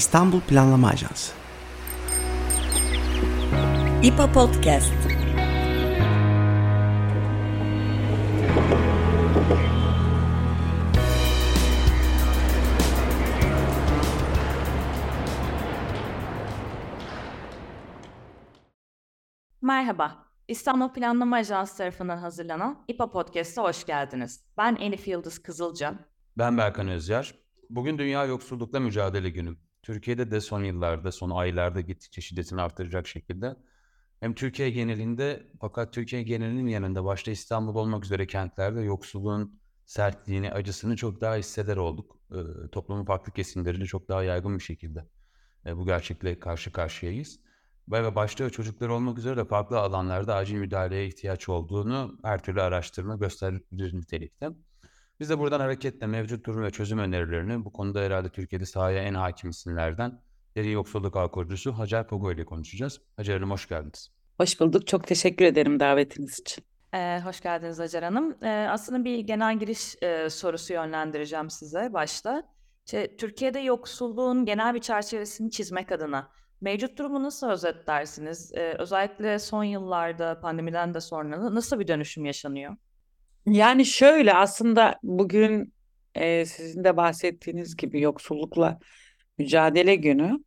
[0.00, 1.32] İstanbul Planlama Ajansı.
[4.02, 4.92] İPA Podcast.
[19.62, 24.44] Merhaba, İstanbul Planlama Ajansı tarafından hazırlanan İPA Podcast'a hoş geldiniz.
[24.58, 25.94] Ben Elif Yıldız Kızılca.
[26.38, 27.34] Ben Berkan Özyar.
[27.70, 29.69] Bugün Dünya Yoksullukla Mücadele Günü.
[29.82, 33.56] Türkiye'de de son yıllarda, son aylarda gittikçe şiddetini artıracak şekilde
[34.20, 40.96] hem Türkiye genelinde fakat Türkiye genelinin yanında başta İstanbul olmak üzere kentlerde yoksulluğun sertliğini, acısını
[40.96, 42.18] çok daha hisseder olduk.
[42.30, 45.06] E, toplumun farklı kesimleriyle çok daha yaygın bir şekilde
[45.66, 47.40] e, bu gerçekle karşı karşıyayız.
[47.88, 53.16] Ve başta çocuklar olmak üzere de farklı alanlarda acil müdahaleye ihtiyaç olduğunu her türlü araştırma
[53.16, 54.50] gösterir nitelikte.
[55.20, 59.14] Biz de buradan hareketle mevcut durum ve çözüm önerilerini bu konuda herhalde Türkiye'de sahaya en
[59.14, 60.20] hakim isimlerden
[60.56, 63.00] Deri Yoksulluk Ağ Kurucusu Hacer Pogo ile konuşacağız.
[63.16, 64.10] Hacer Hanım hoş geldiniz.
[64.38, 64.86] Hoş bulduk.
[64.86, 66.64] Çok teşekkür ederim davetiniz için.
[66.94, 68.44] Ee, hoş geldiniz Hacer Hanım.
[68.44, 72.42] Ee, aslında bir genel giriş e, sorusu yönlendireceğim size başta.
[72.86, 76.30] İşte, Türkiye'de yoksulluğun genel bir çerçevesini çizmek adına
[76.60, 78.52] mevcut durumu nasıl özetlersiniz?
[78.54, 82.76] Ee, özellikle son yıllarda pandemiden de sonra nasıl bir dönüşüm yaşanıyor?
[83.46, 85.74] Yani şöyle aslında bugün
[86.14, 88.78] e, sizin de bahsettiğiniz gibi yoksullukla
[89.38, 90.44] mücadele günü.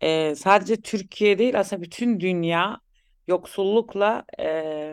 [0.00, 2.80] E, sadece Türkiye değil aslında bütün dünya
[3.28, 4.92] yoksullukla e,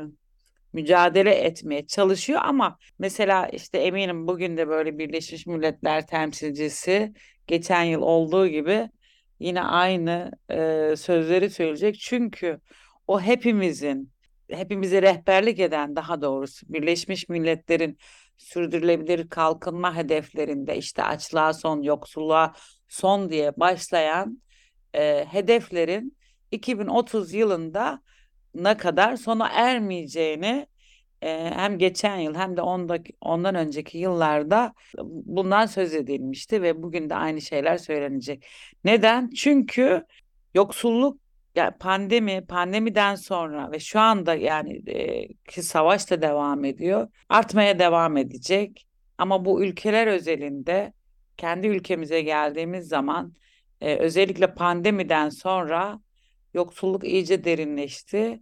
[0.73, 2.41] mücadele etmeye çalışıyor.
[2.43, 7.13] Ama mesela işte eminim bugün de böyle Birleşmiş Milletler temsilcisi
[7.47, 8.89] geçen yıl olduğu gibi
[9.39, 11.99] yine aynı e, sözleri söyleyecek.
[11.99, 12.59] Çünkü
[13.07, 14.11] o hepimizin
[14.51, 17.97] hepimize rehberlik eden daha doğrusu Birleşmiş Milletler'in
[18.37, 22.53] sürdürülebilir kalkınma hedeflerinde işte açlığa son, yoksulluğa
[22.87, 24.41] son diye başlayan
[24.93, 26.17] e, hedeflerin
[26.51, 28.01] 2030 yılında
[28.55, 30.67] ne kadar sona ermeyeceğini
[31.21, 34.73] e, hem geçen yıl hem de ondaki, ondan önceki yıllarda
[35.03, 38.45] bundan söz edilmişti ve bugün de aynı şeyler söylenecek.
[38.83, 39.29] Neden?
[39.29, 40.05] Çünkü
[40.53, 41.28] yoksulluk
[41.59, 47.07] yani pandemi, pandemiden sonra ve şu anda yani e, ki savaş da devam ediyor.
[47.29, 48.87] Artmaya devam edecek.
[49.17, 50.93] Ama bu ülkeler özelinde
[51.37, 53.33] kendi ülkemize geldiğimiz zaman
[53.81, 55.99] e, özellikle pandemiden sonra
[56.53, 58.39] yoksulluk iyice derinleşti.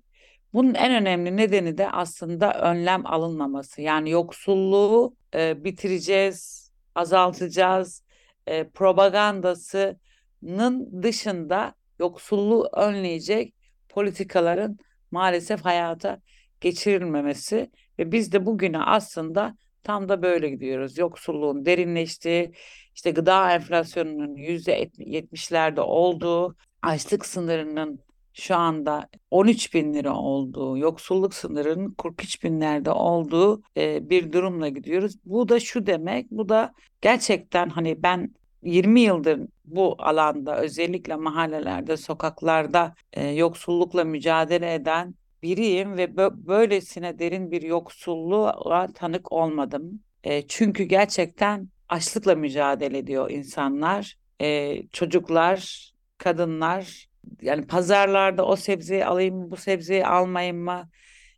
[0.54, 3.82] Bunun en önemli nedeni de aslında önlem alınmaması.
[3.82, 8.04] Yani yoksulluğu e, bitireceğiz, azaltacağız
[8.48, 13.54] e, propagandasının dışında yoksulluğu önleyecek
[13.90, 14.78] politikaların
[15.12, 16.22] maalesef hayata
[16.62, 20.98] geçirilmemesi ve biz de bugüne aslında tam da böyle gidiyoruz.
[20.98, 22.52] Yoksulluğun derinleştiği,
[22.96, 28.00] işte gıda enflasyonunun yüzde yetmişlerde olduğu, açlık sınırının
[28.34, 35.16] şu anda 13 bin lira olduğu, yoksulluk sınırının 43 binlerde olduğu e, bir durumla gidiyoruz.
[35.26, 41.98] Bu da şu demek, bu da gerçekten hani ben 20 yıldır bu alanda özellikle mahallelerde,
[41.98, 50.04] sokaklarda e, yoksullukla mücadele eden biriyim ve bö- böylesine derin bir yoksulluğa tanık olmadım.
[50.24, 57.08] E, çünkü gerçekten açlıkla mücadele ediyor insanlar, e, çocuklar, kadınlar.
[57.42, 60.90] Yani pazarlarda o sebzeyi alayım mı, bu sebzeyi almayayım mı?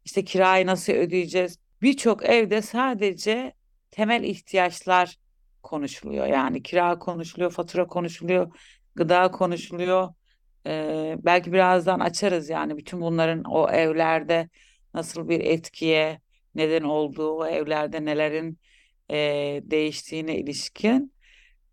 [0.06, 1.60] İşte kirayı nasıl ödeyeceğiz?
[1.82, 3.54] Birçok evde sadece
[3.92, 5.16] temel ihtiyaçlar
[5.64, 6.28] konuşuluyor.
[6.28, 8.52] Yani kira konuşuluyor, fatura konuşuluyor,
[8.96, 10.14] gıda konuşuluyor.
[10.68, 14.50] Ee, belki birazdan açarız yani bütün bunların o evlerde
[14.94, 16.19] nasıl bir etkiye
[16.56, 18.59] neden olduğu, o evlerde nelerin
[19.12, 19.18] e,
[19.64, 21.14] değiştiğine ilişkin.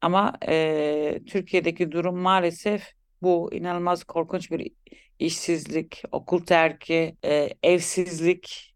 [0.01, 2.93] Ama e, Türkiye'deki durum maalesef
[3.23, 4.71] bu inanılmaz korkunç bir
[5.19, 8.75] işsizlik, okul terki, e, evsizlik,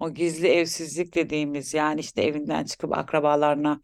[0.00, 3.80] o gizli evsizlik dediğimiz yani işte evinden çıkıp akrabalarına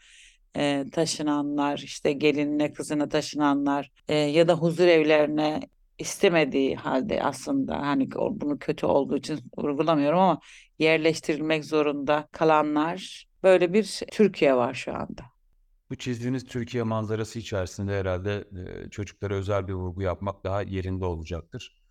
[0.57, 5.61] e, taşınanlar, işte gelinine kızına taşınanlar e, ya da huzur evlerine
[5.99, 10.41] istemediği halde aslında hani bunu kötü olduğu için vurgulamıyorum ama
[10.79, 15.23] yerleştirilmek zorunda kalanlar böyle bir Türkiye var şu anda.
[15.91, 18.45] Bu çizdiğiniz Türkiye manzarası içerisinde herhalde
[18.87, 21.83] e, çocuklara özel bir vurgu yapmak daha yerinde olacaktır.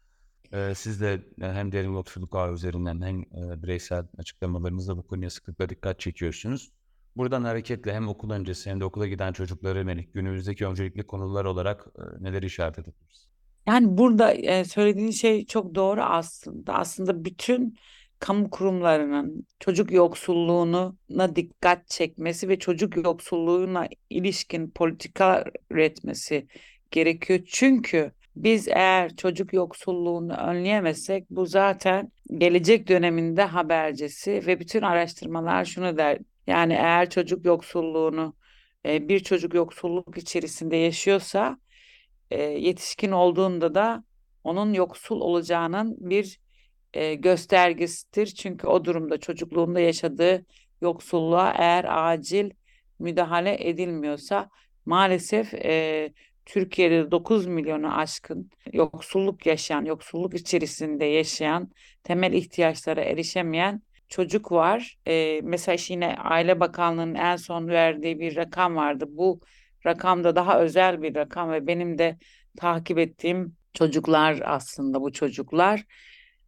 [0.53, 5.69] E, siz de hem derin yoksulluk ağı üzerinden hem e, bireysel açıklamalarınızda bu konuya sıklıkla
[5.69, 6.71] dikkat çekiyorsunuz.
[7.15, 11.88] Buradan hareketle hem okul öncesi hem de okula giden çocuklara yönelik günümüzdeki öncelikli konular olarak
[11.97, 13.27] e, neler işaret edebiliriz?
[13.67, 16.73] Yani burada e, söylediğin şey çok doğru aslında.
[16.73, 17.75] Aslında bütün
[18.19, 26.47] kamu kurumlarının çocuk yoksulluğuna dikkat çekmesi ve çocuk yoksulluğuna ilişkin politika üretmesi
[26.91, 27.39] gerekiyor.
[27.47, 35.97] Çünkü biz eğer çocuk yoksulluğunu önleyemezsek bu zaten gelecek döneminde habercisi ve bütün araştırmalar şunu
[35.97, 36.19] der.
[36.47, 38.36] Yani eğer çocuk yoksulluğunu
[38.86, 41.57] e, bir çocuk yoksulluk içerisinde yaşıyorsa
[42.31, 44.03] e, yetişkin olduğunda da
[44.44, 46.39] onun yoksul olacağının bir
[46.94, 48.27] e, göstergesidir.
[48.27, 50.45] Çünkü o durumda çocukluğunda yaşadığı
[50.81, 52.51] yoksulluğa eğer acil
[53.00, 54.50] müdahale edilmiyorsa
[54.86, 56.13] maalesef e,
[56.45, 61.71] Türkiye'de 9 milyonu aşkın yoksulluk yaşayan, yoksulluk içerisinde yaşayan,
[62.03, 64.97] temel ihtiyaçlara erişemeyen çocuk var.
[65.07, 69.05] E, mesela yine Aile Bakanlığı'nın en son verdiği bir rakam vardı.
[69.09, 69.39] Bu
[69.85, 72.17] rakam da daha özel bir rakam ve benim de
[72.57, 75.85] takip ettiğim çocuklar aslında bu çocuklar.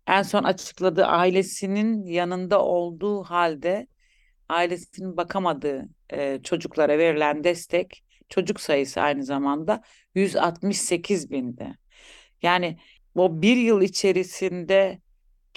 [0.08, 3.88] En son açıkladığı ailesinin yanında olduğu halde
[4.50, 9.82] ailesinin bakamadığı e, çocuklara verilen destek çocuk sayısı aynı zamanda
[10.16, 11.76] 168 binde.
[12.42, 12.78] Yani
[13.16, 15.02] o bir yıl içerisinde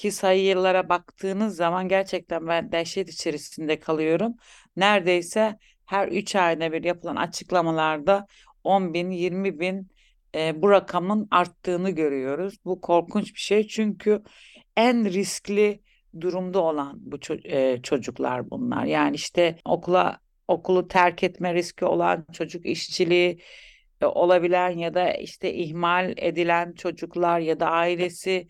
[0.00, 4.34] ki sayılara baktığınız zaman gerçekten ben dehşet içerisinde kalıyorum.
[4.76, 8.26] Neredeyse her 3 ayda bir yapılan açıklamalarda
[8.64, 9.90] 10 bin, 20 bin
[10.34, 12.54] e, bu rakamın arttığını görüyoruz.
[12.64, 14.22] Bu korkunç bir şey çünkü
[14.76, 15.80] en riskli
[16.20, 18.84] durumda olan bu ço- e, çocuklar bunlar.
[18.84, 20.18] Yani işte okula
[20.48, 23.42] okulu terk etme riski olan çocuk işçiliği
[24.00, 28.48] e, olabilen ya da işte ihmal edilen çocuklar ya da ailesi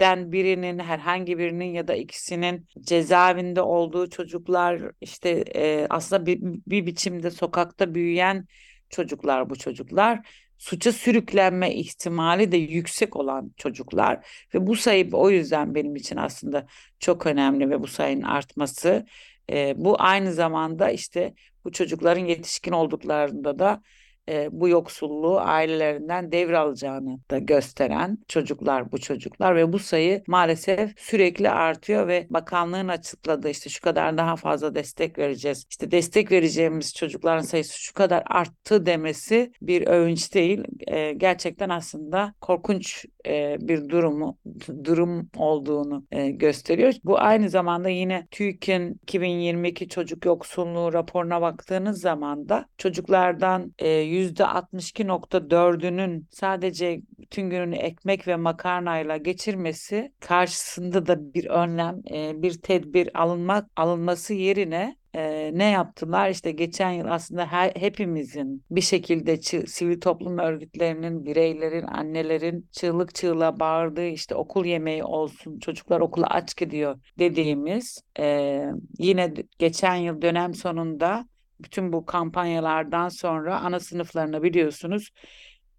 [0.00, 6.86] den birinin herhangi birinin ya da ikisinin cezaevinde olduğu çocuklar işte e, aslında bir, bir
[6.86, 8.46] biçimde sokakta büyüyen
[8.90, 10.28] çocuklar bu çocuklar.
[10.58, 16.66] Suça sürüklenme ihtimali de yüksek olan çocuklar ve bu sayı o yüzden benim için aslında
[16.98, 19.06] çok önemli ve bu sayının artması.
[19.50, 21.34] E, bu aynı zamanda işte
[21.64, 23.82] bu çocukların yetişkin olduklarında da
[24.28, 31.50] e, bu yoksulluğu ailelerinden devralacağını da gösteren çocuklar bu çocuklar ve bu sayı maalesef sürekli
[31.50, 35.66] artıyor ve bakanlığın açıkladığı işte şu kadar daha fazla destek vereceğiz.
[35.70, 40.64] İşte destek vereceğimiz çocukların sayısı şu kadar arttı demesi bir övünç değil.
[40.86, 44.38] E, gerçekten aslında korkunç e, bir durumu
[44.84, 46.94] durum olduğunu e, gösteriyor.
[47.04, 56.28] Bu aynı zamanda yine TÜİK'in 2022 çocuk yoksulluğu raporuna baktığınız zaman da çocuklardan e, %62.4'ünün
[56.30, 63.70] sadece bütün gününü ekmek ve makarnayla geçirmesi karşısında da bir önlem, e, bir tedbir alınmak
[63.76, 66.30] alınması yerine e, ne yaptılar?
[66.30, 69.36] İşte geçen yıl aslında her, hepimizin bir şekilde
[69.66, 76.56] sivil toplum örgütlerinin, bireylerin, annelerin çığlık çığlığa bağırdığı işte okul yemeği olsun, çocuklar okula aç
[76.56, 78.62] gidiyor dediğimiz e,
[78.98, 81.26] yine geçen yıl dönem sonunda
[81.60, 85.10] bütün bu kampanyalardan sonra ana sınıflarına biliyorsunuz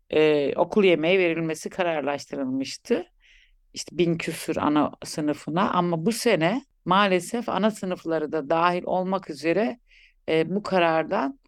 [0.10, 3.06] e, okul yemeği verilmesi kararlaştırılmıştı.
[3.74, 9.80] İşte bin küsür ana sınıfına ama bu sene maalesef ana sınıfları da dahil olmak üzere
[10.30, 11.40] e, bu karardan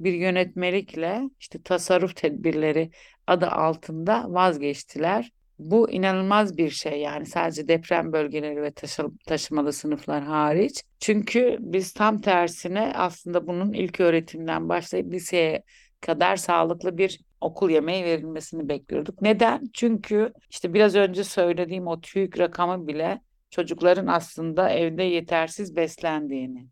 [0.00, 2.90] bir yönetmelikle işte tasarruf tedbirleri
[3.26, 5.32] adı altında vazgeçtiler.
[5.58, 10.82] Bu inanılmaz bir şey yani sadece deprem bölgeleri ve taşı, taşımalı sınıflar hariç.
[11.00, 15.62] Çünkü biz tam tersine aslında bunun ilk öğretimden başlayıp liseye
[16.00, 19.22] kadar sağlıklı bir okul yemeği verilmesini bekliyorduk.
[19.22, 19.64] Neden?
[19.74, 26.66] Çünkü işte biraz önce söylediğim o TÜİK rakamı bile çocukların aslında evde yetersiz beslendiğini,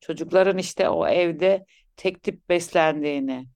[0.00, 1.64] çocukların işte o evde
[1.96, 3.46] tek tip beslendiğini,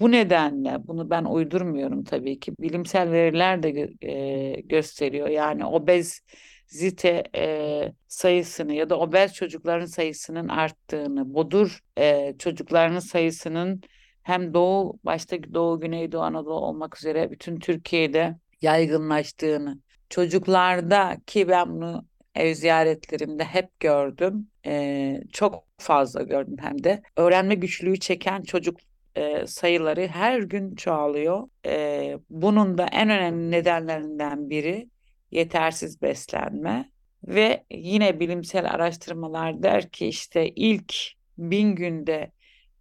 [0.00, 2.52] bu nedenle bunu ben uydurmuyorum tabii ki.
[2.60, 5.28] Bilimsel veriler de e, gösteriyor.
[5.28, 13.82] Yani obezite e, sayısını ya da obez çocukların sayısının arttığını, bodur e, çocukların sayısının
[14.22, 19.78] hem Doğu, başta Doğu, Güneydoğu, Anadolu olmak üzere bütün Türkiye'de yaygınlaştığını,
[20.10, 27.02] çocuklarda ki ben bunu ev ziyaretlerimde hep gördüm, e, çok fazla gördüm hem de.
[27.16, 28.76] Öğrenme güçlüğü çeken çocuk
[29.18, 31.48] e, sayıları her gün çoğalıyor.
[31.66, 34.88] E, bunun da en önemli nedenlerinden biri
[35.30, 36.90] yetersiz beslenme
[37.24, 40.94] ve yine bilimsel araştırmalar der ki işte ilk
[41.38, 42.32] bin günde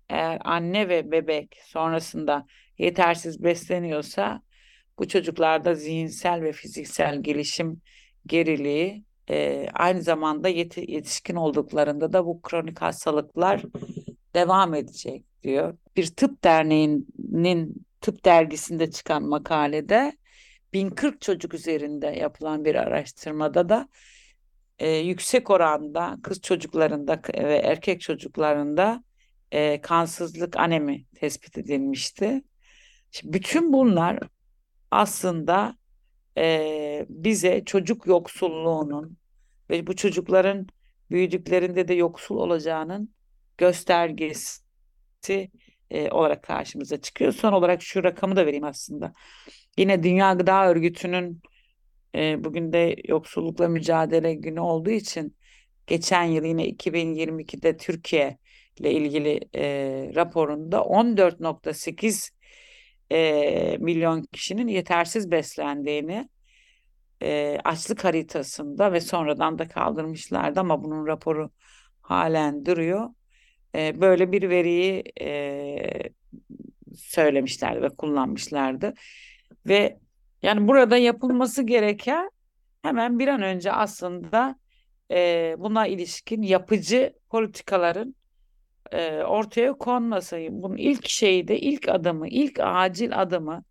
[0.09, 2.45] eğer anne ve bebek sonrasında
[2.77, 4.41] yetersiz besleniyorsa
[4.99, 7.81] bu çocuklarda zihinsel ve fiziksel gelişim
[8.25, 13.63] geriliği e, aynı zamanda yeti, yetişkin olduklarında da bu kronik hastalıklar
[14.35, 15.77] devam edecek diyor.
[15.95, 20.17] Bir tıp derneğinin tıp dergisinde çıkan makalede
[20.73, 23.89] 1040 çocuk üzerinde yapılan bir araştırmada da
[24.79, 29.03] e, yüksek oranda kız çocuklarında ve erkek çocuklarında
[29.51, 32.41] e, kansızlık anemi tespit edilmişti.
[33.11, 34.19] Şimdi bütün bunlar
[34.91, 35.77] aslında
[36.37, 39.17] e, bize çocuk yoksulluğunun
[39.69, 40.67] ve bu çocukların
[41.11, 43.13] büyüdüklerinde de yoksul olacağının
[43.57, 44.66] göstergesi
[45.91, 47.31] e, olarak karşımıza çıkıyor.
[47.31, 49.13] Son olarak şu rakamı da vereyim aslında.
[49.77, 51.41] Yine Dünya Gıda Örgütü'nün
[52.15, 55.35] e, bugün de yoksullukla mücadele günü olduğu için
[55.87, 58.37] geçen yıl yine 2022'de Türkiye
[58.79, 59.65] ile ilgili e,
[60.15, 62.29] raporunda 14.8
[63.11, 66.29] e, milyon kişinin yetersiz beslendiğini
[67.21, 71.49] e, açlık haritasında ve sonradan da kaldırmışlardı ama bunun raporu
[72.01, 73.09] halen duruyor.
[73.75, 75.77] E, böyle bir veriyi e,
[76.95, 78.93] söylemişlerdi ve kullanmışlardı.
[79.65, 79.99] Ve
[80.41, 82.29] yani burada yapılması gereken
[82.81, 84.55] hemen bir an önce aslında
[85.11, 88.15] e, buna ilişkin yapıcı politikaların
[88.91, 90.47] e, ortaya konması.
[90.51, 93.63] Bunun ilk şeyi de ilk adımı, ilk acil adımı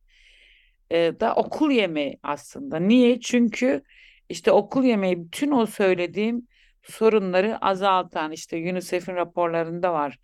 [0.91, 2.79] e, da okul yemeği aslında.
[2.79, 3.21] Niye?
[3.21, 3.83] Çünkü
[4.29, 6.49] işte okul yemeği bütün o söylediğim
[6.87, 10.19] sorunları azaltan işte UNICEF'in raporlarında var.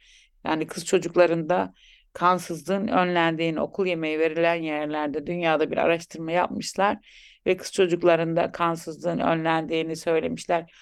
[0.46, 1.74] Yani kız çocuklarında
[2.12, 6.98] kansızlığın önlendiğini okul yemeği verilen yerlerde dünyada bir araştırma yapmışlar
[7.46, 10.72] ve kız çocuklarında kansızlığın önlendiğini söylemişler.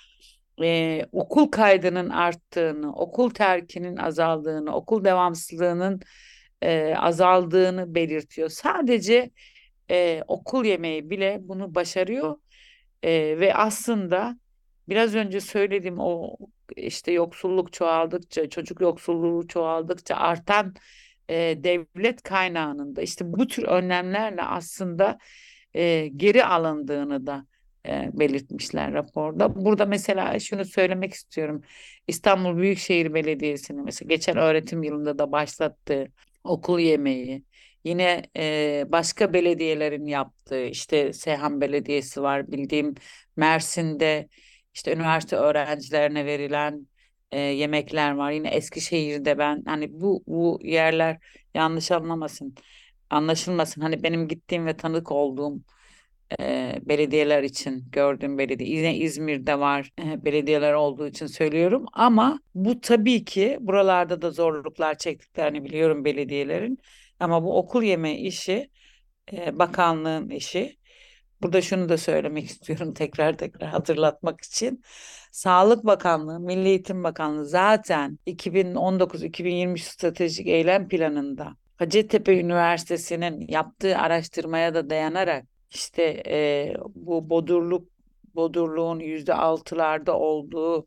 [0.62, 6.00] Ee, okul kaydının arttığını, okul terkinin azaldığını, okul devamsızlığının
[6.62, 8.48] e, azaldığını belirtiyor.
[8.48, 9.30] Sadece
[9.90, 12.36] e, okul yemeği bile bunu başarıyor
[13.02, 13.10] e,
[13.40, 14.36] ve aslında
[14.88, 16.36] biraz önce söylediğim o
[16.76, 20.74] işte yoksulluk çoğaldıkça, çocuk yoksulluğu çoğaldıkça artan
[21.28, 21.34] e,
[21.64, 25.18] devlet kaynağının da işte bu tür önlemlerle aslında
[25.74, 27.46] e, geri alındığını da
[27.86, 29.64] e, belirtmişler raporda.
[29.64, 31.62] Burada mesela şunu söylemek istiyorum.
[32.08, 36.08] İstanbul Büyükşehir Belediyesi'nin mesela geçen öğretim yılında da başlattığı
[36.44, 37.44] okul yemeği,
[37.84, 42.94] Yine e, başka belediyelerin yaptığı işte Seyhan Belediyesi var bildiğim
[43.36, 44.28] Mersin'de
[44.74, 46.86] işte üniversite öğrencilerine verilen
[47.32, 48.30] e, yemekler var.
[48.30, 51.18] Yine Eskişehir'de ben hani bu bu yerler
[51.54, 52.54] yanlış anlamasın
[53.10, 53.80] anlaşılmasın.
[53.80, 55.60] Hani benim gittiğim ve tanık olduğum
[56.40, 58.70] e, belediyeler için gördüğüm belediye.
[58.70, 61.86] Yine İzmir'de var e, belediyeler olduğu için söylüyorum.
[61.92, 66.78] Ama bu tabii ki buralarda da zorluklar çektiklerini biliyorum belediyelerin.
[67.20, 68.70] Ama bu okul yeme işi
[69.32, 70.76] e, bakanlığın işi.
[71.42, 74.82] Burada şunu da söylemek istiyorum tekrar tekrar hatırlatmak için.
[75.32, 84.90] Sağlık Bakanlığı, Milli Eğitim Bakanlığı zaten 2019-2023 stratejik eylem planında Hacettepe Üniversitesi'nin yaptığı araştırmaya da
[84.90, 87.88] dayanarak işte e, bu bodurluk
[88.34, 90.86] bodurluğun yüzde altılarda olduğu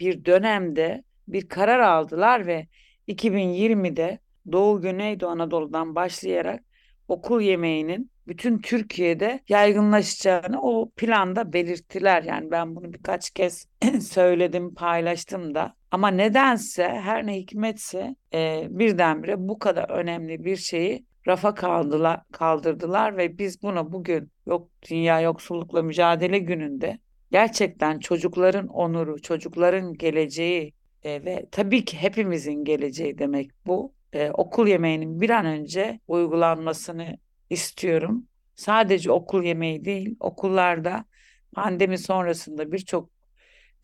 [0.00, 2.66] bir dönemde bir karar aldılar ve
[3.08, 4.18] 2020'de
[4.52, 6.64] Doğu Güneydoğu Anadolu'dan başlayarak
[7.08, 12.22] okul yemeğinin bütün Türkiye'de yaygınlaşacağını o planda belirttiler.
[12.22, 13.68] Yani ben bunu birkaç kez
[14.00, 15.74] söyledim, paylaştım da.
[15.90, 23.16] Ama nedense her ne hikmetse e, birdenbire bu kadar önemli bir şeyi rafa kaldılar, kaldırdılar
[23.16, 26.98] ve biz bunu bugün yok Dünya Yoksullukla Mücadele Günü'nde
[27.32, 33.92] gerçekten çocukların onuru, çocukların geleceği e, ve tabii ki hepimizin geleceği demek bu.
[34.12, 37.18] E, okul yemeğinin bir an önce uygulanmasını
[37.52, 38.28] istiyorum.
[38.54, 41.04] Sadece okul yemeği değil, okullarda
[41.52, 43.10] pandemi sonrasında birçok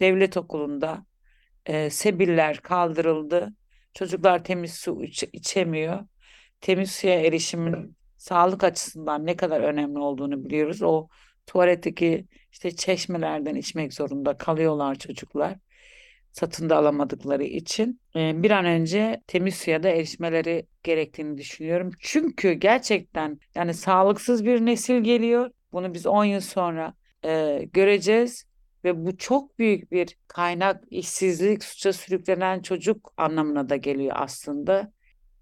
[0.00, 1.06] devlet okulunda
[1.66, 3.54] e, sebiller kaldırıldı.
[3.94, 6.04] Çocuklar temiz su iç, içemiyor
[6.60, 10.82] temiz suya erişimin sağlık açısından ne kadar önemli olduğunu biliyoruz.
[10.82, 11.08] O
[11.46, 15.56] tuvaletteki işte çeşmelerden içmek zorunda kalıyorlar çocuklar.
[16.38, 21.90] Satın da alamadıkları için e, bir an önce temiz suya da erişmeleri gerektiğini düşünüyorum.
[22.00, 25.50] Çünkü gerçekten yani sağlıksız bir nesil geliyor.
[25.72, 28.44] Bunu biz 10 yıl sonra e, göreceğiz
[28.84, 34.92] ve bu çok büyük bir kaynak işsizlik, suça sürüklenen çocuk anlamına da geliyor aslında.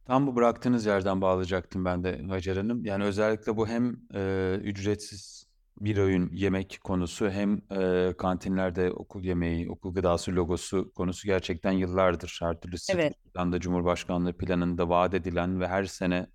[0.04, 2.84] Tam bu bıraktığınız yerden bağlayacaktım ben de Hacer Hanım.
[2.84, 5.45] Yani özellikle bu hem e, ücretsiz
[5.80, 12.38] bir öğün yemek konusu hem e, kantinlerde okul yemeği, okul gıdası logosu konusu gerçekten yıllardır
[12.42, 13.14] her türlü Evet.
[13.33, 16.26] stratejiden Cumhurbaşkanlığı planında vaat edilen ve her sene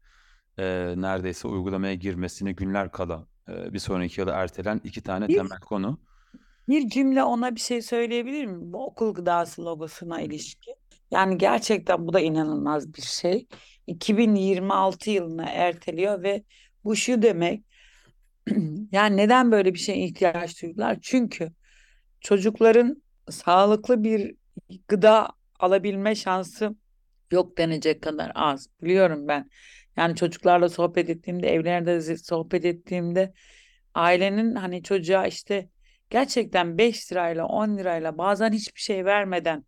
[0.60, 5.60] e, neredeyse uygulamaya girmesini günler kala e, bir sonraki yıla ertelen iki tane Bir, temel
[5.60, 6.00] konu.
[6.70, 8.74] bir cümle ona bir şey söyleyebilir miyim?
[8.74, 10.76] Bu okul gıdası logosuna ilişkin.
[11.12, 13.48] Yani gerçekten bu da inanılmaz bir şey.
[13.88, 16.44] 2026 yılına erteliyor ve
[16.84, 17.66] bu şu demek.
[18.92, 20.98] yani neden böyle bir şeye ihtiyaç duydular?
[21.02, 21.52] Çünkü
[22.22, 24.36] çocukların sağlıklı bir
[24.88, 25.30] gıda
[25.60, 26.76] alabilme şansı
[27.32, 28.68] yok denecek kadar az.
[28.82, 29.50] Biliyorum ben
[29.98, 33.34] Yani çocuklarla sohbet ettiğimde, evlerde sohbet ettiğimde
[33.94, 35.70] ailenin hani çocuğa işte
[36.10, 39.66] gerçekten 5 lirayla 10 lirayla bazen hiçbir şey vermeden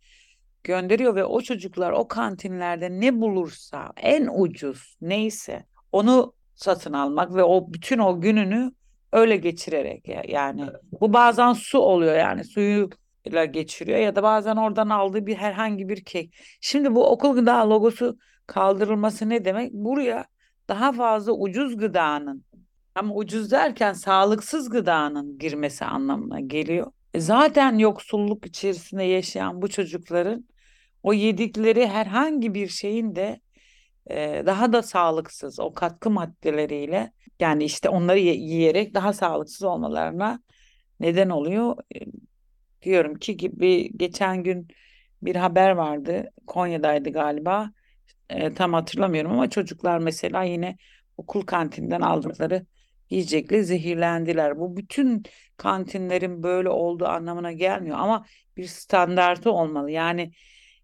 [0.64, 7.44] gönderiyor ve o çocuklar o kantinlerde ne bulursa en ucuz neyse onu satın almak ve
[7.44, 8.72] o bütün o gününü
[9.12, 10.66] öyle geçirerek yani
[11.02, 12.90] bu bazen su oluyor yani suyu
[13.26, 16.36] ile geçiriyor ya da bazen oradan aldığı bir herhangi bir kek.
[16.62, 18.18] Şimdi bu okul gıda logosu
[18.48, 19.74] kaldırılması ne demek?
[19.74, 20.26] Buraya
[20.70, 22.46] daha fazla ucuz gıdanın
[22.96, 26.92] ama ucuz derken sağlıksız gıdanın girmesi anlamına geliyor.
[27.14, 30.46] E zaten yoksulluk içerisinde yaşayan bu çocukların
[31.04, 33.40] o yedikleri herhangi bir şeyin de
[34.10, 40.40] e, daha da sağlıksız o katkı maddeleriyle yani işte onları yiyerek daha sağlıksız olmalarına
[41.00, 41.78] neden oluyor.
[41.96, 42.00] E,
[42.82, 44.68] diyorum ki gibi geçen gün
[45.22, 46.32] bir haber vardı.
[46.48, 47.72] Konya'daydı galiba.
[48.30, 50.78] E, tam hatırlamıyorum ama çocuklar mesela yine
[51.18, 52.66] okul kantinden aldıkları
[53.10, 54.60] yiyecekle zehirlendiler.
[54.60, 55.24] Bu bütün
[55.58, 58.26] kantinlerin böyle olduğu anlamına gelmiyor ama
[58.58, 59.92] bir standartı olmalı.
[59.92, 60.32] Yani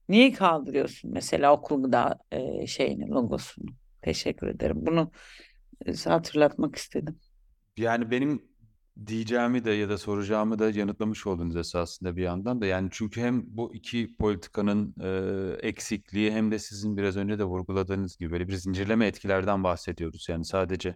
[0.09, 3.69] niye kaldırıyorsun mesela okul gıda e, şeyini logosunu?
[4.01, 4.77] Teşekkür ederim.
[4.79, 5.11] Bunu
[6.05, 7.19] hatırlatmak istedim.
[7.77, 8.49] Yani benim
[9.07, 12.65] diyeceğimi de ya da soracağımı da yanıtlamış oldunuz esasında bir yandan da.
[12.65, 18.17] Yani çünkü hem bu iki politikanın e, eksikliği hem de sizin biraz önce de vurguladığınız
[18.17, 20.25] gibi böyle bir zincirleme etkilerden bahsediyoruz.
[20.29, 20.95] Yani sadece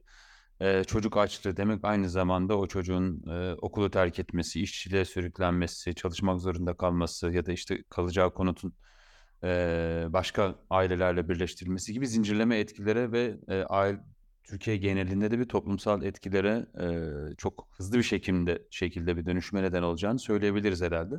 [0.60, 6.42] e, çocuk açlığı demek aynı zamanda o çocuğun e, okulu terk etmesi, işçiliğe sürüklenmesi, çalışmak
[6.42, 8.74] zorunda kalması ya da işte kalacağı konutun
[10.14, 13.38] başka ailelerle birleştirilmesi gibi zincirleme etkilere ve
[13.70, 14.00] aile
[14.44, 16.66] Türkiye genelinde de bir toplumsal etkilere
[17.38, 21.16] çok hızlı bir şekilde şekilde bir dönüşme neden olacağını söyleyebiliriz herhalde.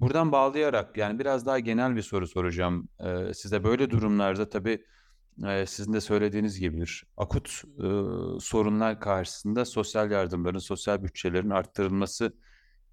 [0.00, 2.88] Buradan bağlayarak yani biraz daha genel bir soru soracağım.
[3.34, 4.84] Size böyle durumlarda tabii
[5.46, 7.62] e, sizin de söylediğiniz gibi bir akut
[8.40, 12.32] sorunlar karşısında sosyal yardımların, sosyal bütçelerin arttırılması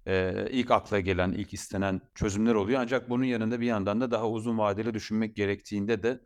[0.06, 2.80] e, ilk akla gelen, ilk istenen çözümler oluyor.
[2.80, 6.20] Ancak bunun yanında bir yandan da daha uzun vadeli düşünmek gerektiğinde de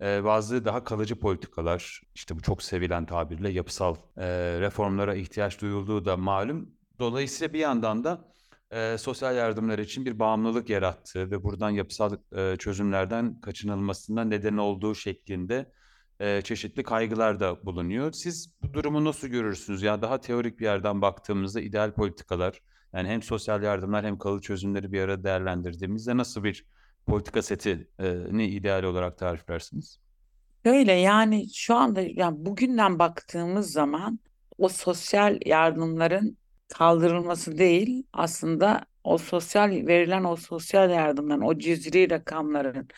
[0.00, 4.26] e, bazı daha kalıcı politikalar, işte bu çok sevilen tabirle yapısal e,
[4.60, 6.70] reformlara ihtiyaç duyulduğu da malum.
[6.98, 8.28] Dolayısıyla bir yandan da
[8.70, 14.94] e, sosyal yardımlar için bir bağımlılık yarattığı ve buradan yapısal e, çözümlerden kaçınılmasından neden olduğu
[14.94, 15.72] şeklinde
[16.20, 18.12] e, çeşitli kaygılar da bulunuyor.
[18.12, 19.82] Siz bu durumu nasıl görürsünüz?
[19.82, 22.60] Ya daha teorik bir yerden baktığımızda ideal politikalar,
[22.94, 26.66] yani hem sosyal yardımlar hem kalıcı çözümleri bir arada değerlendirdiğimizde nasıl bir
[27.06, 27.88] politika seti
[28.30, 30.00] ne ideal olarak tariflersiniz?
[30.64, 34.20] Öyle yani şu anda yani bugünden baktığımız zaman
[34.58, 42.88] o sosyal yardımların kaldırılması değil aslında o sosyal verilen o sosyal yardımların o cüzri rakamların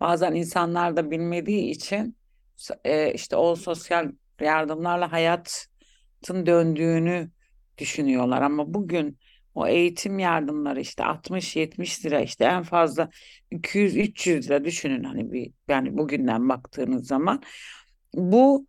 [0.00, 2.16] bazen insanlar da bilmediği için
[2.84, 7.30] e, işte o sosyal yardımlarla hayatın döndüğünü
[7.78, 9.18] düşünüyorlar ama bugün
[9.54, 13.10] o eğitim yardımları işte 60-70 lira işte en fazla
[13.52, 17.42] 200-300 lira düşünün hani bir yani bugünden baktığınız zaman
[18.14, 18.66] bu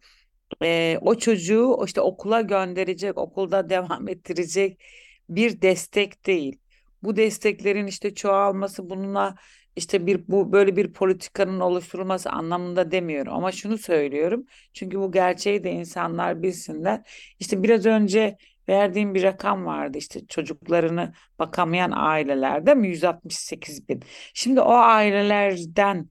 [0.63, 4.81] e, o çocuğu işte okula gönderecek, okulda devam ettirecek
[5.29, 6.57] bir destek değil.
[7.03, 9.35] Bu desteklerin işte çoğalması bununla
[9.75, 14.45] işte bir bu böyle bir politikanın oluşturulması anlamında demiyorum ama şunu söylüyorum.
[14.73, 17.01] Çünkü bu gerçeği de insanlar bilsinler.
[17.39, 18.37] İşte biraz önce
[18.69, 24.03] verdiğim bir rakam vardı işte çocuklarını bakamayan ailelerde mi 168 bin.
[24.33, 26.09] Şimdi o ailelerden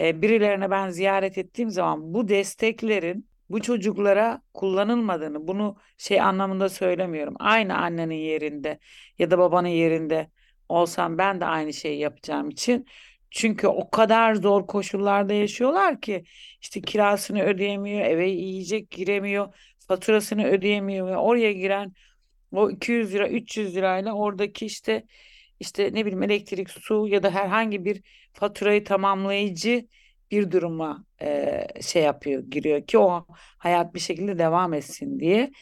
[0.00, 7.34] e, birilerine ben ziyaret ettiğim zaman bu desteklerin bu çocuklara kullanılmadığını bunu şey anlamında söylemiyorum.
[7.38, 8.78] Aynı annenin yerinde
[9.18, 10.30] ya da babanın yerinde
[10.68, 12.86] olsam ben de aynı şeyi yapacağım için.
[13.30, 16.24] Çünkü o kadar zor koşullarda yaşıyorlar ki
[16.60, 19.54] işte kirasını ödeyemiyor, eve yiyecek giremiyor,
[19.88, 21.92] faturasını ödeyemiyor ve oraya giren
[22.52, 25.04] o 200 lira 300 lirayla oradaki işte
[25.60, 29.86] işte ne bileyim elektrik, su ya da herhangi bir faturayı tamamlayıcı
[30.30, 33.26] bir duruma e, şey yapıyor, giriyor ki o
[33.58, 35.52] hayat bir şekilde devam etsin diye.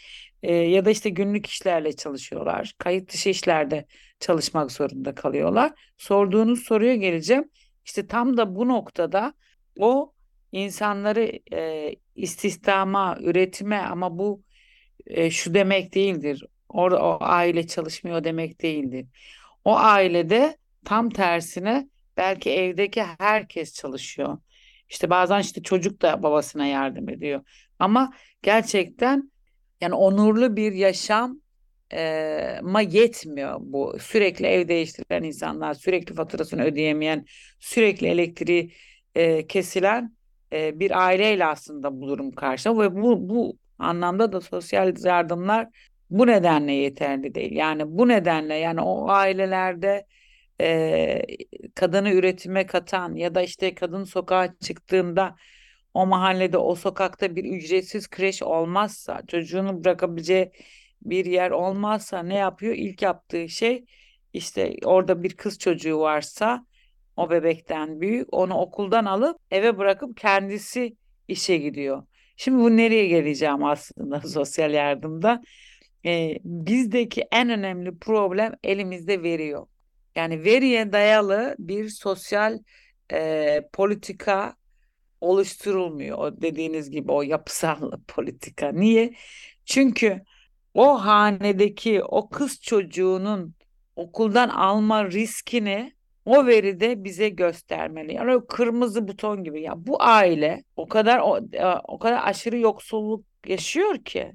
[0.42, 2.74] E, ya da işte günlük işlerle çalışıyorlar.
[2.78, 3.86] Kayıt dışı işlerde
[4.20, 5.72] çalışmak zorunda kalıyorlar.
[5.98, 7.50] Sorduğunuz soruya geleceğim.
[7.84, 9.34] İşte tam da bu noktada
[9.78, 10.12] o
[10.52, 14.42] insanları e, istihdama, üretime ama bu
[15.06, 16.44] e, şu demek değildir.
[16.68, 19.06] Orada o aile çalışmıyor demek değildir.
[19.64, 24.38] O ailede tam tersine belki evdeki herkes çalışıyor.
[24.88, 27.44] İşte bazen işte çocuk da babasına yardım ediyor.
[27.78, 29.30] Ama gerçekten
[29.80, 31.40] yani onurlu bir yaşam
[32.62, 33.96] ma yetmiyor bu.
[34.00, 37.24] Sürekli ev değiştiren insanlar, sürekli faturasını ödeyemeyen,
[37.60, 38.72] sürekli elektriği
[39.14, 40.16] e, kesilen
[40.52, 45.68] e, bir aileyle aslında bu durum karşı ve bu bu anlamda da sosyal yardımlar
[46.10, 47.52] bu nedenle yeterli değil.
[47.52, 50.06] Yani bu nedenle yani o ailelerde
[50.60, 51.22] e,
[51.74, 55.36] kadını üretime katan ya da işte kadın sokağa çıktığında
[55.94, 60.52] o mahallede o sokakta bir ücretsiz kreş olmazsa çocuğunu bırakabileceği
[61.02, 62.74] bir yer olmazsa ne yapıyor?
[62.74, 63.84] İlk yaptığı şey
[64.32, 66.66] işte orada bir kız çocuğu varsa
[67.16, 70.96] o bebekten büyük onu okuldan alıp eve bırakıp kendisi
[71.28, 72.02] işe gidiyor.
[72.36, 75.42] Şimdi bu nereye geleceğim aslında sosyal yardımda?
[76.06, 79.68] Ee, bizdeki en önemli problem elimizde veri yok.
[80.16, 82.58] Yani veriye dayalı bir sosyal
[83.12, 84.54] e, politika
[85.20, 86.18] oluşturulmuyor.
[86.18, 88.72] O dediğiniz gibi o yapısal politika.
[88.72, 89.14] Niye?
[89.64, 90.22] Çünkü
[90.74, 93.54] o hanedeki o kız çocuğunun
[93.96, 95.92] okuldan alma riskini
[96.24, 98.14] o veride bize göstermeli.
[98.14, 99.62] Yani o kırmızı buton gibi.
[99.62, 104.32] Ya bu aile o kadar o, e, o kadar aşırı yoksulluk yaşıyor ki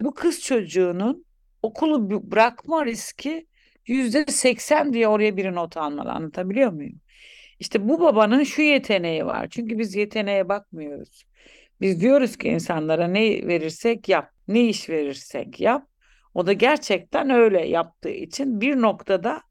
[0.00, 1.24] bu kız çocuğunun
[1.62, 3.46] okulu bırakma riski
[3.86, 6.10] yüzde seksen diye oraya bir not almalı.
[6.10, 7.00] Anlatabiliyor muyum?
[7.60, 9.48] İşte bu babanın şu yeteneği var.
[9.50, 11.24] Çünkü biz yeteneğe bakmıyoruz.
[11.80, 15.86] Biz diyoruz ki insanlara ne verirsek yap, ne iş verirsek yap.
[16.34, 19.42] O da gerçekten öyle yaptığı için bir noktada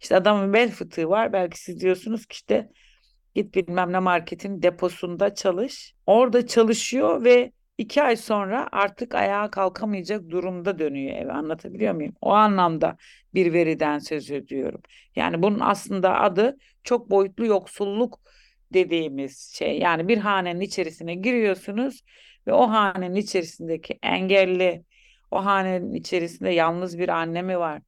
[0.00, 1.32] işte adamın bel fıtığı var.
[1.32, 2.68] Belki siz diyorsunuz ki işte
[3.34, 5.94] git bilmem ne marketin deposunda çalış.
[6.06, 11.32] Orada çalışıyor ve iki ay sonra artık ayağa kalkamayacak durumda dönüyor eve.
[11.32, 12.14] Anlatabiliyor muyum?
[12.20, 12.96] O anlamda
[13.34, 14.80] bir veriden söz ediyorum.
[15.16, 18.20] Yani bunun aslında adı çok boyutlu yoksulluk
[18.74, 19.78] dediğimiz şey.
[19.78, 22.02] Yani bir hanenin içerisine giriyorsunuz
[22.46, 24.84] ve o hanenin içerisindeki engelli,
[25.30, 27.82] o hanenin içerisinde yalnız bir anne mi var?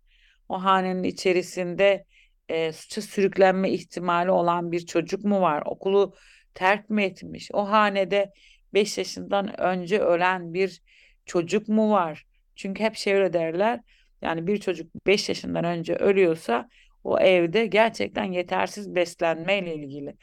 [0.48, 2.04] O hanenin içerisinde
[2.48, 5.62] e, suça sürüklenme ihtimali olan bir çocuk mu var?
[5.66, 6.14] Okulu
[6.54, 7.50] terk mi etmiş?
[7.52, 8.32] O hanede
[8.74, 10.82] 5 yaşından önce ölen bir
[11.26, 12.26] çocuk mu var?
[12.56, 13.80] Çünkü hep şey öyle derler.
[14.22, 16.68] Yani bir çocuk 5 yaşından önce ölüyorsa
[17.04, 20.16] o evde gerçekten yetersiz beslenmeyle ilgili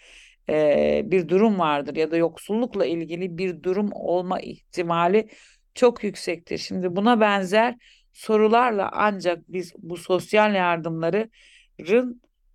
[0.50, 5.30] e, bir durum vardır ya da yoksullukla ilgili bir durum olma ihtimali
[5.76, 6.58] çok yüksektir.
[6.58, 7.76] Şimdi buna benzer
[8.14, 11.32] sorularla ancak biz bu sosyal yardımların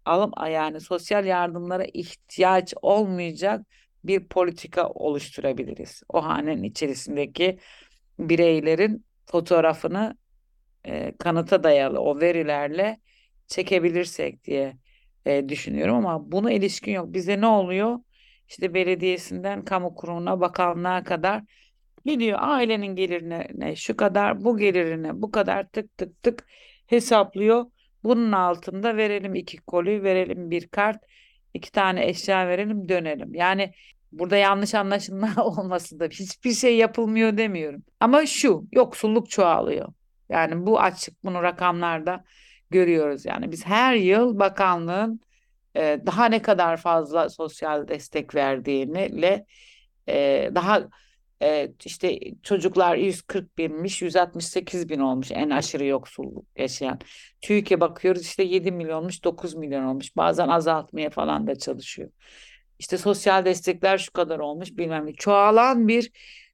[0.05, 3.67] alım yani sosyal yardımlara ihtiyaç olmayacak
[4.05, 6.03] bir politika oluşturabiliriz.
[6.09, 7.59] O hanenin içerisindeki
[8.19, 10.17] bireylerin fotoğrafını
[10.85, 12.99] e, kanıta dayalı o verilerle
[13.47, 14.77] çekebilirsek diye
[15.27, 17.13] e, düşünüyorum ama buna ilişkin yok.
[17.15, 17.99] Bize ne oluyor?
[18.49, 21.43] İşte belediyesinden kamu kurumuna, bakanlığa kadar
[22.05, 26.47] gidiyor ailenin gelirine ne, şu kadar, bu gelirine bu kadar tık tık tık
[26.87, 27.67] hesaplıyor.
[28.05, 31.05] Bunun altında verelim iki koli, verelim bir kart,
[31.55, 33.35] iki tane eşya verelim, dönelim.
[33.35, 33.73] Yani
[34.13, 37.83] burada yanlış anlaşılma olmasın da hiçbir şey yapılmıyor demiyorum.
[38.01, 39.89] Ama şu, yoksulluk çoğalıyor.
[40.29, 42.25] Yani bu açık, bunu rakamlarda
[42.71, 43.25] görüyoruz.
[43.25, 45.21] Yani biz her yıl bakanlığın
[45.77, 49.45] e, daha ne kadar fazla sosyal destek verdiğini
[50.09, 50.89] e, daha
[51.43, 56.99] e, işte çocuklar 140 binmiş 168 bin olmuş en aşırı yoksulluk yaşayan.
[57.41, 62.11] TÜİK'e bakıyoruz işte 7 milyonmuş 9 milyon olmuş bazen azaltmaya falan da çalışıyor.
[62.79, 65.13] İşte sosyal destekler şu kadar olmuş bilmem ne.
[65.13, 66.11] Çoğalan bir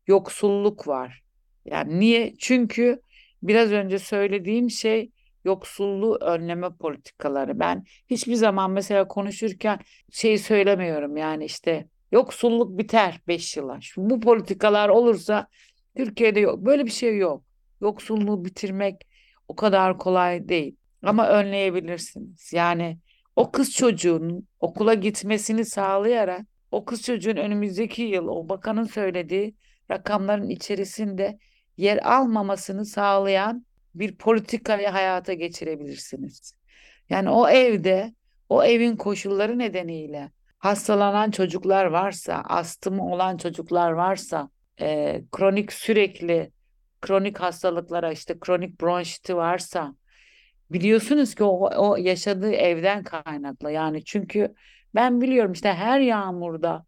[0.06, 1.22] yoksulluk var.
[1.64, 2.34] Yani niye?
[2.38, 3.00] Çünkü
[3.42, 5.10] biraz önce söylediğim şey
[5.44, 7.60] yoksulluğu önleme politikaları.
[7.60, 9.80] Ben hiçbir zaman mesela konuşurken
[10.12, 13.78] şey söylemiyorum yani işte yoksulluk biter 5 yıla.
[13.80, 15.46] Şimdi bu politikalar olursa
[15.96, 16.58] Türkiye'de yok.
[16.58, 17.44] Böyle bir şey yok.
[17.80, 19.06] Yoksulluğu bitirmek
[19.48, 20.76] o kadar kolay değil.
[21.02, 22.52] Ama önleyebilirsiniz.
[22.52, 22.98] Yani
[23.36, 29.54] o kız çocuğunun okula gitmesini sağlayarak o kız çocuğun önümüzdeki yıl o bakanın söylediği
[29.90, 31.38] rakamların içerisinde
[31.76, 36.54] yer almamasını sağlayan bir politikayı hayata geçirebilirsiniz.
[37.10, 38.14] Yani o evde,
[38.48, 46.50] o evin koşulları nedeniyle hastalanan çocuklar varsa, astımı olan çocuklar varsa, e, kronik sürekli
[47.00, 49.94] kronik hastalıklara işte kronik bronşiti varsa
[50.70, 54.54] biliyorsunuz ki o, o yaşadığı evden kaynaklı yani çünkü
[54.94, 56.84] ben biliyorum işte her yağmurda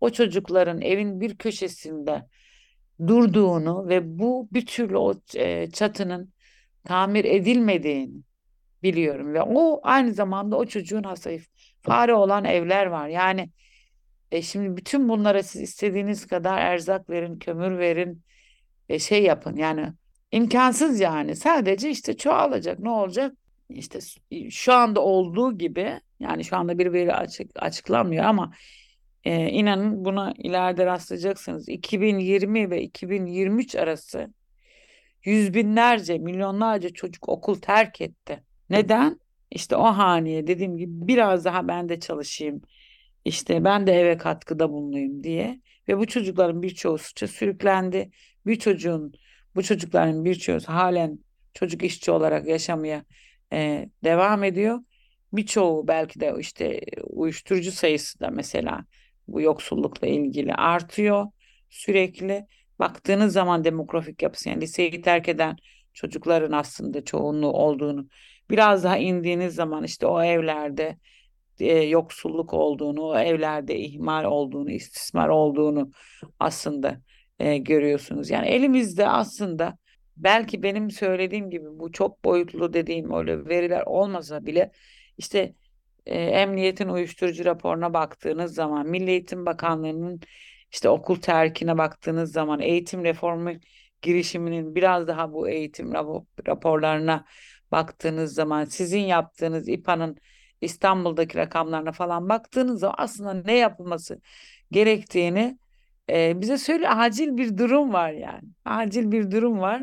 [0.00, 2.26] o çocukların evin bir köşesinde
[3.06, 6.32] durduğunu ve bu bir türlü o e, çatının
[6.88, 8.22] tamir edilmediğini
[8.82, 11.40] biliyorum ve o aynı zamanda o çocuğun hastayı
[11.82, 13.08] fare olan evler var.
[13.08, 13.50] Yani
[14.32, 18.22] e, şimdi bütün bunlara siz istediğiniz kadar erzak verin, kömür verin,
[18.88, 19.56] e, şey yapın.
[19.56, 19.92] Yani
[20.32, 21.36] imkansız yani.
[21.36, 22.78] Sadece işte çoğalacak.
[22.78, 23.32] Ne olacak?
[23.70, 23.98] İşte
[24.50, 28.52] şu anda olduğu gibi yani şu anda bir veri açık, açıklanmıyor ama
[29.24, 31.68] Ee, inanın buna ileride rastlayacaksınız.
[31.68, 34.34] 2020 ve 2023 arası
[35.24, 38.42] yüz binlerce, milyonlarca çocuk okul terk etti.
[38.70, 39.20] Neden?
[39.50, 42.62] İşte o haneye dediğim gibi biraz daha ben de çalışayım.
[43.24, 45.60] İşte ben de eve katkıda bulunayım diye.
[45.88, 48.10] Ve bu çocukların birçoğu suça sürüklendi.
[48.46, 49.12] Bir çocuğun,
[49.54, 51.18] bu çocukların birçoğu halen
[51.54, 53.04] çocuk işçi olarak yaşamaya
[53.52, 54.78] e, devam ediyor.
[55.32, 58.84] Birçoğu belki de işte uyuşturucu sayısı da mesela
[59.28, 61.26] bu yoksullukla ilgili artıyor
[61.70, 62.46] sürekli.
[62.78, 65.56] Baktığınız zaman demografik yapısı yani liseyi terk eden
[65.92, 68.08] çocukların aslında çoğunluğu olduğunu
[68.50, 70.98] biraz daha indiğiniz zaman işte o evlerde
[71.60, 75.90] e, yoksulluk olduğunu, o evlerde ihmal olduğunu, istismar olduğunu
[76.40, 77.00] aslında
[77.38, 78.30] e, görüyorsunuz.
[78.30, 79.78] Yani elimizde aslında
[80.16, 84.72] belki benim söylediğim gibi bu çok boyutlu dediğim öyle veriler olmasa bile
[85.18, 85.54] işte
[86.06, 90.20] e, emniyetin uyuşturucu raporuna baktığınız zaman, Milli Eğitim Bakanlığı'nın
[90.72, 93.50] işte okul terkine baktığınız zaman, eğitim reformu
[94.02, 95.92] girişiminin biraz daha bu eğitim
[96.46, 97.24] raporlarına
[97.72, 100.16] baktığınız zaman, sizin yaptığınız İPA'nın
[100.60, 104.20] İstanbul'daki rakamlarına falan baktığınız zaman aslında ne yapılması
[104.70, 105.58] gerektiğini
[106.10, 108.48] e, bize söyle acil bir durum var yani.
[108.64, 109.82] Acil bir durum var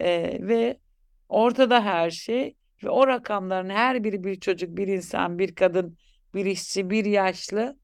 [0.00, 0.78] e, ve
[1.28, 5.98] ortada her şey ve o rakamların her biri bir çocuk, bir insan, bir kadın,
[6.34, 7.78] bir işçi, bir yaşlı.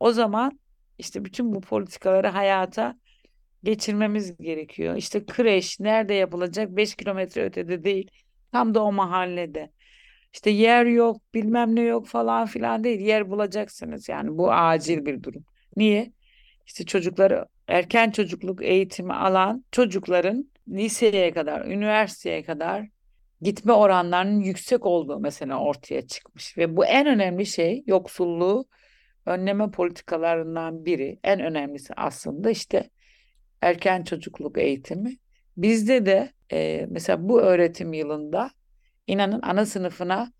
[0.00, 0.60] O zaman
[0.98, 2.98] işte bütün bu politikaları hayata
[3.64, 4.96] geçirmemiz gerekiyor.
[4.96, 6.70] İşte kreş nerede yapılacak?
[6.70, 8.10] 5 kilometre ötede değil.
[8.52, 9.70] Tam da o mahallede.
[10.34, 13.00] İşte yer yok, bilmem ne yok falan filan değil.
[13.00, 15.44] Yer bulacaksınız yani bu acil bir durum.
[15.76, 16.12] Niye?
[16.66, 22.88] İşte çocukları erken çocukluk eğitimi alan çocukların liseye kadar, üniversiteye kadar
[23.40, 28.66] gitme oranlarının yüksek olduğu mesela ortaya çıkmış ve bu en önemli şey yoksulluğu
[29.26, 31.18] önleme politikalarından biri.
[31.24, 32.90] En önemlisi aslında işte
[33.60, 35.16] erken çocukluk eğitimi.
[35.56, 38.50] Bizde de e, mesela bu öğretim yılında
[39.06, 40.32] inanın ana sınıfına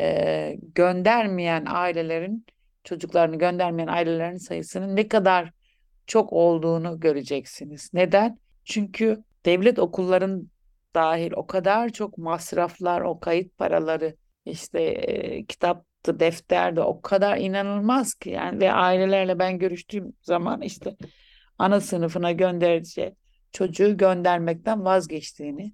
[0.00, 2.46] e, göndermeyen ailelerin
[2.84, 5.52] çocuklarını göndermeyen ailelerin sayısının ne kadar
[6.06, 7.90] çok olduğunu göreceksiniz.
[7.92, 8.38] Neden?
[8.64, 10.50] Çünkü devlet okulların
[10.94, 15.44] dahil o kadar çok masraflar, o kayıt paraları, işte e,
[16.02, 20.96] kitaptı, defterdi o kadar inanılmaz ki yani ve ailelerle ben görüştüğüm zaman işte
[21.58, 23.14] ana sınıfına göndereceği
[23.52, 25.72] çocuğu göndermekten vazgeçtiğini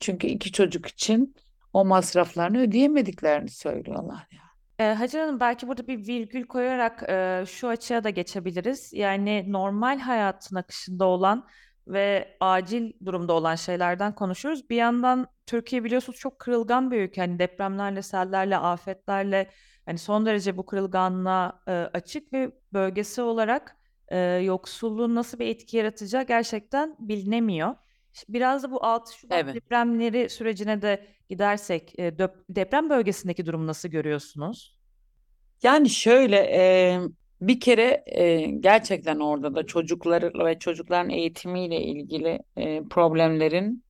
[0.00, 1.34] çünkü iki çocuk için
[1.72, 4.40] o masraflarını ödeyemediklerini söylüyorlar ya.
[4.80, 8.92] Eee, Hacer Hanım belki burada bir virgül koyarak eee, şu açıya da geçebiliriz.
[8.92, 11.46] Yani normal hayatın akışında olan
[11.86, 14.70] ve acil durumda olan şeylerden konuşuyoruz.
[14.70, 17.20] Bir yandan Türkiye biliyorsunuz çok kırılgan bir ülke.
[17.20, 19.50] Hani depremlerle, sellerle, afetlerle
[19.86, 23.76] hani son derece bu kırılganlığa e, açık ve bölgesel olarak
[24.08, 27.74] e, yoksulluğun nasıl bir etki yaratacağı gerçekten bilinemiyor.
[28.28, 29.54] Biraz da bu 6 Şubat Evet.
[29.54, 34.80] depremleri sürecine de gidersek e, deprem bölgesindeki durumu nasıl görüyorsunuz?
[35.62, 37.00] Yani şöyle e,
[37.40, 43.84] bir kere e, gerçekten orada da çocukları ve çocukların eğitimiyle ilgili e, problemlerin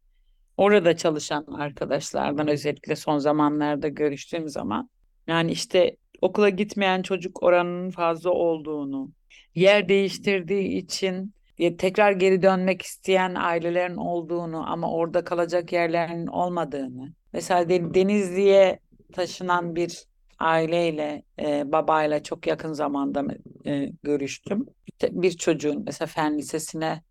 [0.56, 4.90] orada çalışan arkadaşlardan özellikle son zamanlarda görüştüğüm zaman
[5.26, 9.10] yani işte okula gitmeyen çocuk oranının fazla olduğunu,
[9.54, 11.34] yer değiştirdiği için
[11.78, 17.12] tekrar geri dönmek isteyen ailelerin olduğunu ama orada kalacak yerlerin olmadığını.
[17.32, 18.78] Mesela Denizli'ye
[19.12, 20.09] taşınan bir
[20.40, 23.24] aileyle, e, babayla çok yakın zamanda
[23.66, 24.66] e, görüştüm.
[25.02, 27.02] Bir çocuğun mesela fen lisesine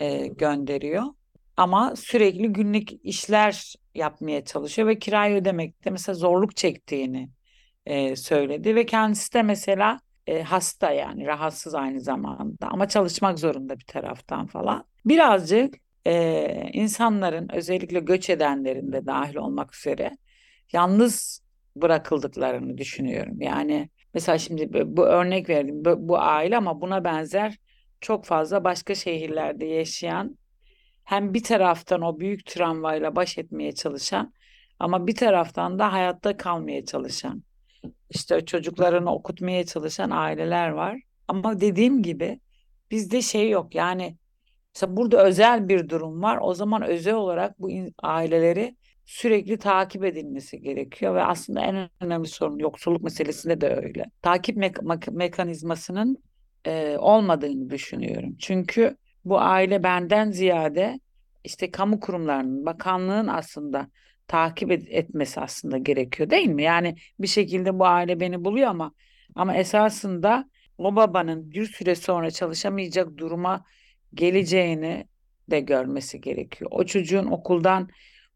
[0.00, 1.04] e, gönderiyor.
[1.56, 7.30] Ama sürekli günlük işler yapmaya çalışıyor ve kirayı ödemekte mesela zorluk çektiğini
[7.86, 8.74] e, söyledi.
[8.74, 14.46] Ve kendisi de mesela e, hasta yani rahatsız aynı zamanda ama çalışmak zorunda bir taraftan
[14.46, 14.84] falan.
[15.04, 15.74] Birazcık
[16.06, 20.10] e, insanların özellikle göç edenlerin de dahil olmak üzere
[20.72, 21.45] yalnız
[21.82, 23.40] bırakıldıklarını düşünüyorum.
[23.40, 27.58] Yani mesela şimdi bu örnek verdim bu, bu aile ama buna benzer
[28.00, 30.38] çok fazla başka şehirlerde yaşayan
[31.04, 34.32] hem bir taraftan o büyük travmayla baş etmeye çalışan
[34.78, 37.42] ama bir taraftan da hayatta kalmaya çalışan
[38.10, 41.00] işte çocuklarını okutmaya çalışan aileler var.
[41.28, 42.40] Ama dediğim gibi
[42.90, 44.16] bizde şey yok yani
[44.74, 46.38] mesela burada özel bir durum var.
[46.42, 47.70] O zaman özel olarak bu
[48.02, 54.04] aileleri sürekli takip edilmesi gerekiyor ve aslında en önemli sorun yoksulluk meselesinde de öyle.
[54.22, 54.72] Takip me
[55.10, 56.18] mekanizmasının
[56.64, 58.36] e, olmadığını düşünüyorum.
[58.38, 61.00] Çünkü bu aile benden ziyade
[61.44, 63.90] işte kamu kurumlarının, bakanlığın aslında
[64.28, 66.62] takip et, etmesi aslında gerekiyor değil mi?
[66.62, 68.92] Yani bir şekilde bu aile beni buluyor ama
[69.34, 73.64] ama esasında o babanın bir süre sonra çalışamayacak duruma
[74.14, 75.06] geleceğini
[75.50, 76.70] de görmesi gerekiyor.
[76.74, 77.88] O çocuğun okuldan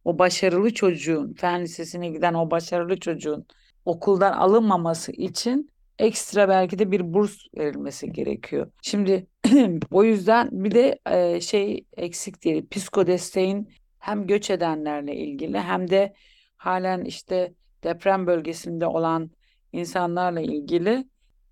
[0.04, 3.46] o başarılı çocuğun fen lisesine giden o başarılı çocuğun
[3.84, 8.70] okuldan alınmaması için ekstra belki de bir burs verilmesi gerekiyor.
[8.82, 9.26] Şimdi
[9.90, 12.68] o yüzden bir de e, şey eksik değil.
[12.70, 16.14] Psiko desteğin hem göç edenlerle ilgili hem de
[16.56, 19.30] halen işte deprem bölgesinde olan
[19.72, 21.04] insanlarla ilgili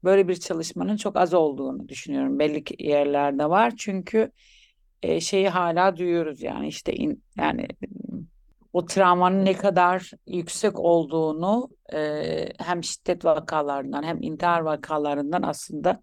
[0.05, 2.39] böyle bir çalışmanın çok az olduğunu düşünüyorum.
[2.39, 4.33] Belli yerlerde var çünkü
[5.03, 7.67] e, şeyi hala duyuyoruz yani işte in, yani
[8.73, 16.03] o travmanın ne kadar yüksek olduğunu e, hem şiddet vakalarından hem intihar vakalarından aslında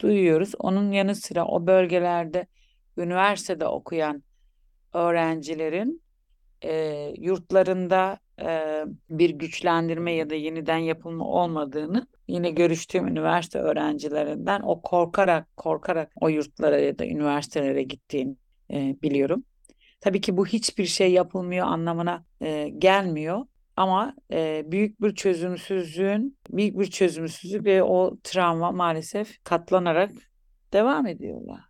[0.00, 0.52] duyuyoruz.
[0.58, 2.46] Onun yanı sıra o bölgelerde
[2.96, 4.22] üniversitede okuyan
[4.92, 6.02] öğrencilerin
[6.64, 14.82] e, yurtlarında e, bir güçlendirme ya da yeniden yapılma olmadığını yine görüştüğüm üniversite öğrencilerinden o
[14.82, 18.36] korkarak korkarak o yurtlara ya da üniversitelere gittiğini
[18.70, 19.44] e, biliyorum.
[20.02, 23.46] Tabii ki bu hiçbir şey yapılmıyor anlamına e, gelmiyor.
[23.76, 30.10] Ama e, büyük bir çözümsüzlüğün, büyük bir çözümsüzlük ve o travma maalesef katlanarak
[30.72, 31.60] devam ediyorlar.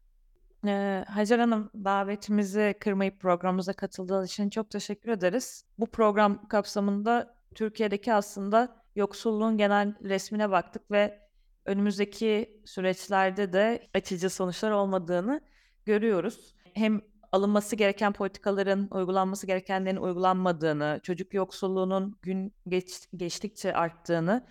[0.66, 5.64] Ee, Hacer Hanım davetimizi kırmayıp programımıza katıldığınız için çok teşekkür ederiz.
[5.78, 11.18] Bu program kapsamında Türkiye'deki aslında yoksulluğun genel resmine baktık ve
[11.64, 15.40] önümüzdeki süreçlerde de açıcı sonuçlar olmadığını
[15.84, 16.54] görüyoruz.
[16.74, 17.00] Hem
[17.32, 24.46] alınması gereken politikaların uygulanması gerekenlerin uygulanmadığını, çocuk yoksulluğunun gün geç, geçtikçe arttığını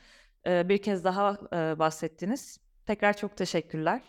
[0.47, 2.59] e, bir kez daha e, bahsettiniz.
[2.85, 4.01] Tekrar çok teşekkürler.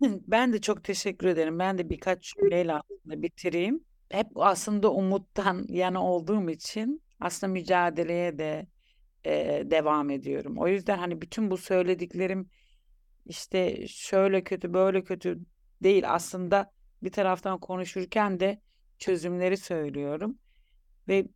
[0.28, 1.58] Ben de çok teşekkür ederim.
[1.58, 3.84] Ben de birkaç cümleyle aslında bitireyim.
[4.10, 8.66] Hep aslında umuttan yana olduğum için aslında mücadeleye de
[9.24, 10.58] e, devam ediyorum.
[10.58, 12.50] O yüzden hani bütün bu söylediklerim
[13.26, 15.40] işte şöyle kötü böyle kötü
[15.82, 16.70] değil aslında
[17.04, 18.60] bir taraftan konuşurken de
[18.98, 20.38] çözümleri söylüyorum
[21.08, 21.26] ve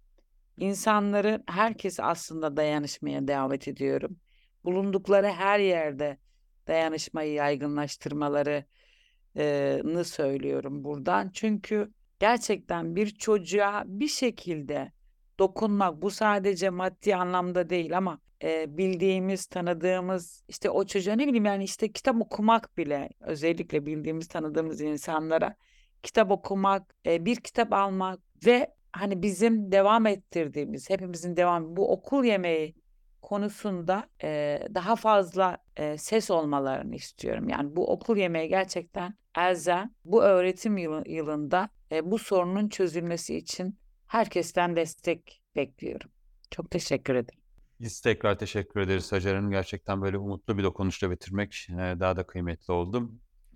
[0.56, 4.16] insanları herkes aslında dayanışmaya davet ediyorum.
[4.64, 6.18] Bulundukları her yerde
[6.66, 11.30] dayanışmayı yaygınlaştırmalarını söylüyorum buradan.
[11.34, 14.92] Çünkü gerçekten bir çocuğa bir şekilde
[15.38, 21.44] dokunmak bu sadece maddi anlamda değil ama e, bildiğimiz, tanıdığımız işte o çocuğa ne bileyim
[21.44, 25.56] yani işte kitap okumak bile özellikle bildiğimiz, tanıdığımız insanlara
[26.02, 32.24] kitap okumak, e, bir kitap almak ve hani bizim devam ettirdiğimiz, hepimizin devam bu okul
[32.24, 32.74] yemeği
[33.22, 37.48] konusunda e, daha fazla e, ses olmalarını istiyorum.
[37.48, 43.78] Yani bu okul yemeği gerçekten Elza bu öğretim yılı, yılında e, bu sorunun çözülmesi için
[44.06, 46.10] herkesten destek bekliyorum.
[46.50, 47.37] Çok teşekkür ederim.
[47.80, 49.50] Biz tekrar teşekkür ederiz Hacer Hanım.
[49.50, 53.10] Gerçekten böyle umutlu bir dokunuşla bitirmek daha da kıymetli oldu.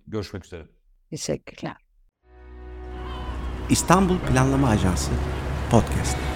[0.06, 0.66] Görüşmek üzere.
[1.10, 1.76] Teşekkürler.
[3.70, 5.10] İstanbul Planlama Ajansı
[5.70, 6.31] Podcast.